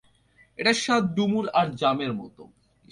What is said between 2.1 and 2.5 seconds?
মতো।